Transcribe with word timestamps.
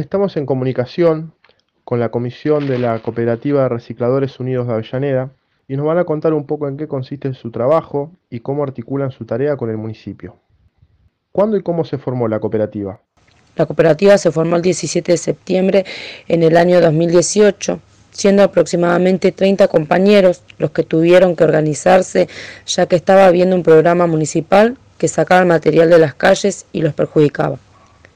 Estamos 0.00 0.38
en 0.38 0.46
comunicación 0.46 1.34
con 1.84 2.00
la 2.00 2.08
comisión 2.08 2.66
de 2.66 2.78
la 2.78 2.98
Cooperativa 3.00 3.64
de 3.64 3.68
Recicladores 3.68 4.40
Unidos 4.40 4.66
de 4.66 4.72
Avellaneda 4.72 5.30
y 5.68 5.76
nos 5.76 5.84
van 5.84 5.98
a 5.98 6.04
contar 6.04 6.32
un 6.32 6.46
poco 6.46 6.68
en 6.68 6.78
qué 6.78 6.88
consiste 6.88 7.34
su 7.34 7.50
trabajo 7.50 8.10
y 8.30 8.40
cómo 8.40 8.62
articulan 8.62 9.10
su 9.10 9.26
tarea 9.26 9.58
con 9.58 9.68
el 9.68 9.76
municipio. 9.76 10.36
¿Cuándo 11.32 11.58
y 11.58 11.62
cómo 11.62 11.84
se 11.84 11.98
formó 11.98 12.28
la 12.28 12.40
cooperativa? 12.40 12.98
La 13.56 13.66
cooperativa 13.66 14.16
se 14.16 14.32
formó 14.32 14.56
el 14.56 14.62
17 14.62 15.12
de 15.12 15.18
septiembre 15.18 15.84
en 16.28 16.44
el 16.44 16.56
año 16.56 16.80
2018, 16.80 17.78
siendo 18.10 18.42
aproximadamente 18.42 19.32
30 19.32 19.68
compañeros 19.68 20.42
los 20.56 20.70
que 20.70 20.82
tuvieron 20.82 21.36
que 21.36 21.44
organizarse 21.44 22.26
ya 22.64 22.86
que 22.86 22.96
estaba 22.96 23.26
habiendo 23.26 23.54
un 23.54 23.62
programa 23.62 24.06
municipal 24.06 24.78
que 24.96 25.08
sacaba 25.08 25.42
el 25.42 25.48
material 25.48 25.90
de 25.90 25.98
las 25.98 26.14
calles 26.14 26.64
y 26.72 26.80
los 26.80 26.94
perjudicaba. 26.94 27.58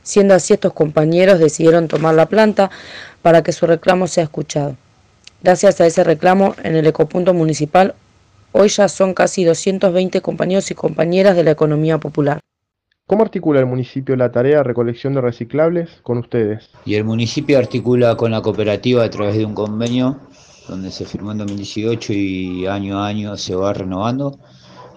Siendo 0.05 0.35
así, 0.35 0.53
estos 0.53 0.75
compañeros 0.75 1.39
decidieron 1.39 1.89
tomar 1.89 2.15
la 2.15 2.27
planta 2.27 2.71
para 3.23 3.43
que 3.43 3.53
su 3.53 3.67
reclamo 3.67 4.07
sea 4.07 4.25
escuchado. 4.25 4.77
Gracias 5.43 5.81
a 5.81 5.87
ese 5.87 6.05
reclamo, 6.05 6.55
en 6.63 6.77
el 6.77 6.87
ecopunto 6.87 7.33
municipal, 7.33 7.95
hoy 8.53 8.69
ya 8.69 8.87
son 8.89 9.15
casi 9.15 9.45
220 9.45 10.21
compañeros 10.21 10.71
y 10.71 10.75
compañeras 10.75 11.37
de 11.37 11.45
la 11.45 11.53
economía 11.53 11.97
popular. 11.97 12.39
¿Cómo 13.07 13.23
articula 13.23 13.61
el 13.61 13.67
municipio 13.67 14.15
la 14.15 14.31
tarea 14.31 14.59
de 14.59 14.63
recolección 14.63 15.15
de 15.15 15.23
reciclables 15.23 15.89
con 16.03 16.19
ustedes? 16.19 16.69
Y 16.85 16.97
el 16.97 17.05
municipio 17.05 17.59
articula 17.59 18.15
con 18.17 18.31
la 18.31 18.43
cooperativa 18.43 19.05
a 19.05 19.11
través 19.11 19.37
de 19.39 19.47
un 19.47 19.55
convenio 19.55 20.21
donde 20.69 20.91
se 20.91 21.07
firmó 21.07 21.33
en 21.33 21.39
2018 21.39 22.13
y 22.13 22.67
año 22.67 22.99
a 22.99 23.07
año 23.07 23.37
se 23.39 23.55
va 23.55 23.73
renovando 23.73 24.39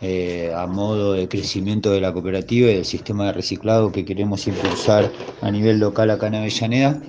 eh, 0.02 0.52
a 0.56 0.68
modo 0.68 1.14
de 1.14 1.28
crecimiento 1.28 1.92
de 1.92 2.02
la 2.02 2.14
cooperativa 2.14 2.70
y 2.70 2.76
del 2.76 2.86
sistema 2.86 3.26
de 3.26 3.34
reciclado 3.34 3.92
que 3.92 4.06
queremos 4.06 4.48
impulsar 4.48 5.12
a 5.42 5.50
nivel 5.50 5.80
local 5.80 6.12
acá 6.12 6.28
en 6.28 6.36
Avellaneda. 6.36 7.02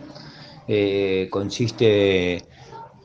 Eh, 0.68 1.28
consiste 1.30 2.44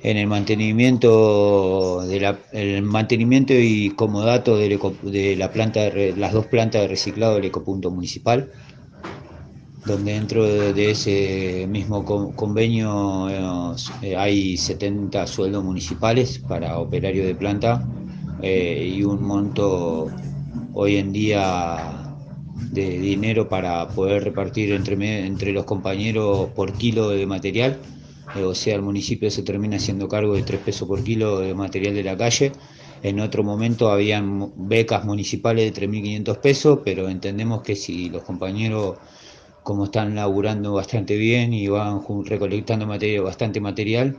en 0.01 0.17
el 0.17 0.27
mantenimiento 0.27 2.01
de 2.01 2.81
mantenimiento 2.81 3.53
y 3.53 3.89
comodato 3.91 4.57
de, 4.57 5.35
la 5.37 5.51
planta 5.51 5.81
de, 5.81 6.13
las 6.17 6.33
dos 6.33 6.45
plantas 6.47 6.81
de 6.81 6.87
reciclado 6.89 7.35
del 7.35 7.45
ecopunto 7.45 7.89
municipal 7.89 8.51
donde 9.85 10.13
dentro 10.13 10.45
de 10.45 10.91
ese 10.91 11.67
mismo 11.67 12.05
convenio 12.35 13.29
eh, 14.01 14.15
hay 14.15 14.55
70 14.55 15.27
sueldos 15.27 15.63
municipales 15.63 16.39
para 16.39 16.79
operario 16.79 17.25
de 17.25 17.35
planta 17.35 17.85
eh, 18.43 18.93
y 18.93 19.03
un 19.03 19.23
monto 19.23 20.11
hoy 20.73 20.97
en 20.97 21.13
día 21.13 22.13
de 22.71 22.99
dinero 22.99 23.47
para 23.47 23.87
poder 23.87 24.25
repartir 24.25 24.73
entre, 24.73 25.25
entre 25.25 25.53
los 25.53 25.63
compañeros 25.63 26.49
por 26.49 26.73
kilo 26.73 27.07
de 27.09 27.25
material. 27.25 27.79
Eh, 28.35 28.43
o 28.43 28.53
sea, 28.53 28.75
el 28.75 28.81
municipio 28.81 29.31
se 29.31 29.43
termina 29.43 29.77
haciendo 29.77 30.09
cargo 30.09 30.35
de 30.35 30.43
3 30.43 30.59
pesos 30.59 30.87
por 30.89 31.01
kilo 31.05 31.39
de 31.39 31.53
material 31.53 31.95
de 31.95 32.03
la 32.03 32.17
calle. 32.17 32.51
En 33.01 33.21
otro 33.21 33.45
momento 33.45 33.89
habían 33.89 34.51
becas 34.67 35.05
municipales 35.05 35.73
de 35.73 35.81
3.500 35.81 36.37
pesos, 36.39 36.79
pero 36.83 37.07
entendemos 37.07 37.61
que 37.61 37.77
si 37.77 38.09
los 38.09 38.23
compañeros, 38.23 38.97
como 39.63 39.85
están 39.85 40.15
laburando 40.15 40.73
bastante 40.73 41.15
bien 41.15 41.53
y 41.53 41.69
van 41.69 42.01
recolectando 42.25 42.87
bastante 43.23 43.61
material, 43.61 44.17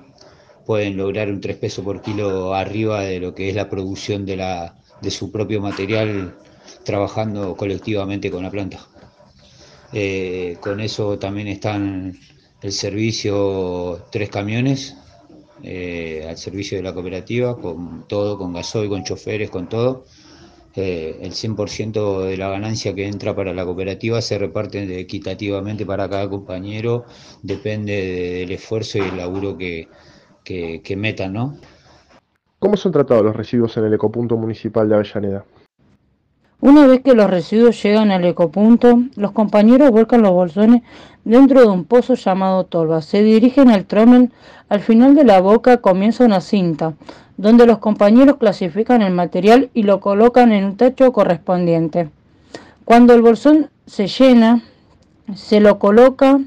pueden 0.66 0.96
lograr 0.96 1.30
un 1.30 1.40
3 1.40 1.56
pesos 1.56 1.84
por 1.84 2.02
kilo 2.02 2.54
arriba 2.54 3.02
de 3.02 3.20
lo 3.20 3.34
que 3.34 3.48
es 3.48 3.54
la 3.54 3.68
producción 3.68 4.26
de, 4.26 4.36
la, 4.36 4.76
de 5.00 5.10
su 5.10 5.30
propio 5.30 5.60
material 5.60 6.34
trabajando 6.84 7.56
colectivamente 7.56 8.30
con 8.30 8.42
la 8.42 8.50
planta. 8.50 8.80
Eh, 9.92 10.56
con 10.60 10.80
eso 10.80 11.18
también 11.18 11.48
están 11.48 12.18
el 12.62 12.72
servicio 12.72 14.06
tres 14.10 14.28
camiones 14.28 14.96
eh, 15.62 16.26
al 16.28 16.36
servicio 16.36 16.76
de 16.76 16.82
la 16.82 16.92
cooperativa, 16.92 17.56
con 17.60 18.06
todo, 18.08 18.36
con 18.38 18.52
gasoil, 18.52 18.88
con 18.88 19.04
choferes, 19.04 19.50
con 19.50 19.68
todo. 19.68 20.04
Eh, 20.76 21.18
el 21.22 21.32
100% 21.32 22.24
de 22.24 22.36
la 22.36 22.48
ganancia 22.48 22.94
que 22.94 23.06
entra 23.06 23.36
para 23.36 23.54
la 23.54 23.64
cooperativa 23.64 24.20
se 24.20 24.38
reparte 24.38 24.98
equitativamente 24.98 25.86
para 25.86 26.08
cada 26.08 26.28
compañero, 26.28 27.04
depende 27.42 28.40
del 28.40 28.50
esfuerzo 28.50 28.98
y 28.98 29.02
el 29.02 29.16
laburo 29.16 29.56
que, 29.56 29.86
que, 30.44 30.94
metan, 30.96 31.32
¿no? 31.32 31.56
¿Cómo 32.58 32.76
son 32.76 32.92
tratados 32.92 33.24
los 33.24 33.34
residuos 33.34 33.76
en 33.76 33.84
el 33.84 33.94
ecopunto 33.94 34.36
municipal 34.36 34.88
de 34.88 34.94
Avellaneda? 34.94 35.44
Una 36.60 36.86
vez 36.86 37.02
que 37.02 37.14
los 37.14 37.28
residuos 37.28 37.82
llegan 37.82 38.10
al 38.10 38.24
ecopunto, 38.24 39.02
los 39.16 39.32
compañeros 39.32 39.90
vuelcan 39.90 40.22
los 40.22 40.32
bolsones 40.32 40.82
dentro 41.24 41.60
de 41.60 41.66
un 41.66 41.84
pozo 41.84 42.14
llamado 42.14 42.64
tolva. 42.64 43.02
Se 43.02 43.22
dirigen 43.22 43.70
al 43.70 43.84
trommel. 43.84 44.30
Al 44.68 44.80
final 44.80 45.14
de 45.14 45.24
la 45.24 45.40
boca 45.40 45.78
comienza 45.78 46.24
una 46.24 46.40
cinta, 46.40 46.94
donde 47.36 47.66
los 47.66 47.78
compañeros 47.78 48.38
clasifican 48.38 49.02
el 49.02 49.12
material 49.12 49.70
y 49.74 49.82
lo 49.82 50.00
colocan 50.00 50.52
en 50.52 50.64
un 50.64 50.76
tacho 50.76 51.12
correspondiente. 51.12 52.08
Cuando 52.86 53.12
el 53.12 53.20
bolsón 53.20 53.68
se 53.86 54.06
llena, 54.06 54.62
se 55.34 55.60
lo 55.60 55.78
coloca 55.78 56.40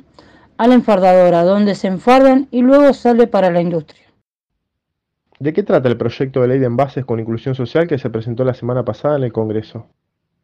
a 0.57 0.67
la 0.67 0.75
enfardadora, 0.75 1.43
donde 1.43 1.75
se 1.75 1.87
enfardan 1.87 2.47
y 2.51 2.61
luego 2.61 2.93
sale 2.93 3.27
para 3.27 3.51
la 3.51 3.61
industria. 3.61 4.03
¿De 5.39 5.53
qué 5.53 5.63
trata 5.63 5.87
el 5.87 5.97
proyecto 5.97 6.41
de 6.41 6.47
ley 6.47 6.59
de 6.59 6.65
envases 6.65 7.05
con 7.05 7.19
inclusión 7.19 7.53
social 7.53 7.87
que 7.87 7.99
se 7.99 8.09
presentó 8.09 8.43
la 8.43 8.55
semana 8.55 8.83
pasada 8.83 9.17
en 9.17 9.23
el 9.23 9.31
Congreso? 9.31 9.85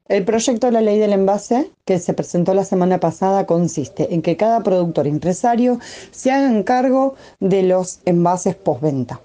El 0.07 0.25
proyecto 0.25 0.68
de 0.68 0.74
la 0.74 0.81
ley 0.81 1.00
del 1.00 1.13
envase 1.13 1.72
que 1.85 1.97
se 1.97 2.13
presentó 2.13 2.53
la 2.53 2.66
semana 2.66 3.00
pasada 3.00 3.46
consiste 3.46 4.13
en 4.13 4.22
que 4.22 4.35
cada 4.35 4.62
productor 4.62 5.07
empresario 5.07 5.79
se 6.12 6.30
haga 6.30 6.63
cargo 6.66 7.16
de 7.40 7.63
los 7.63 8.01
envases 8.06 8.56
postventa 8.56 9.22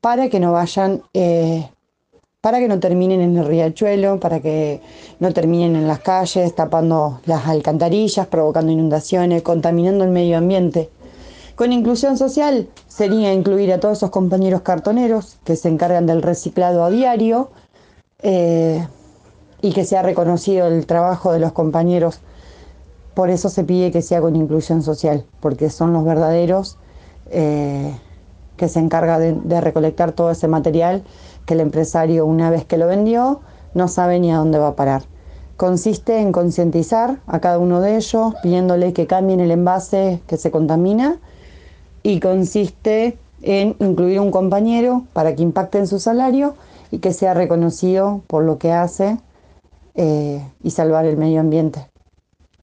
para 0.00 0.28
que 0.30 0.40
no 0.40 0.52
vayan 0.52 1.02
eh, 1.12 1.68
para 2.44 2.58
que 2.58 2.68
no 2.68 2.78
terminen 2.78 3.22
en 3.22 3.38
el 3.38 3.46
riachuelo, 3.46 4.20
para 4.20 4.40
que 4.40 4.82
no 5.18 5.32
terminen 5.32 5.76
en 5.76 5.88
las 5.88 6.00
calles, 6.00 6.54
tapando 6.54 7.22
las 7.24 7.46
alcantarillas, 7.46 8.26
provocando 8.26 8.70
inundaciones, 8.70 9.40
contaminando 9.40 10.04
el 10.04 10.10
medio 10.10 10.36
ambiente. 10.36 10.90
Con 11.54 11.72
inclusión 11.72 12.18
social 12.18 12.68
sería 12.86 13.32
incluir 13.32 13.72
a 13.72 13.80
todos 13.80 13.96
esos 13.96 14.10
compañeros 14.10 14.60
cartoneros 14.60 15.38
que 15.44 15.56
se 15.56 15.70
encargan 15.70 16.04
del 16.04 16.20
reciclado 16.20 16.84
a 16.84 16.90
diario 16.90 17.50
eh, 18.20 18.86
y 19.62 19.72
que 19.72 19.86
sea 19.86 20.02
reconocido 20.02 20.66
el 20.66 20.84
trabajo 20.84 21.32
de 21.32 21.38
los 21.38 21.52
compañeros. 21.52 22.20
Por 23.14 23.30
eso 23.30 23.48
se 23.48 23.64
pide 23.64 23.90
que 23.90 24.02
sea 24.02 24.20
con 24.20 24.36
inclusión 24.36 24.82
social, 24.82 25.24
porque 25.40 25.70
son 25.70 25.94
los 25.94 26.04
verdaderos 26.04 26.76
eh, 27.30 27.96
que 28.58 28.68
se 28.68 28.80
encargan 28.80 29.48
de 29.48 29.60
recolectar 29.62 30.12
todo 30.12 30.30
ese 30.30 30.46
material 30.46 31.04
que 31.46 31.54
el 31.54 31.60
empresario 31.60 32.26
una 32.26 32.50
vez 32.50 32.64
que 32.64 32.78
lo 32.78 32.86
vendió 32.86 33.40
no 33.74 33.88
sabe 33.88 34.20
ni 34.20 34.32
a 34.32 34.38
dónde 34.38 34.58
va 34.58 34.68
a 34.68 34.76
parar. 34.76 35.02
Consiste 35.56 36.18
en 36.18 36.32
concientizar 36.32 37.20
a 37.26 37.40
cada 37.40 37.58
uno 37.58 37.80
de 37.80 37.96
ellos 37.96 38.34
pidiéndole 38.42 38.92
que 38.92 39.06
cambien 39.06 39.40
el 39.40 39.50
envase 39.50 40.20
que 40.26 40.36
se 40.36 40.50
contamina 40.50 41.18
y 42.02 42.20
consiste 42.20 43.18
en 43.42 43.76
incluir 43.78 44.20
un 44.20 44.30
compañero 44.30 45.04
para 45.12 45.34
que 45.34 45.42
impacte 45.42 45.78
en 45.78 45.86
su 45.86 46.00
salario 46.00 46.54
y 46.90 46.98
que 46.98 47.12
sea 47.12 47.34
reconocido 47.34 48.22
por 48.26 48.44
lo 48.44 48.58
que 48.58 48.72
hace 48.72 49.18
eh, 49.94 50.42
y 50.62 50.70
salvar 50.70 51.04
el 51.04 51.16
medio 51.16 51.40
ambiente. 51.40 51.93